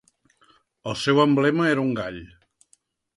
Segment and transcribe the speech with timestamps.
[0.91, 2.21] El seu emblema era un gall.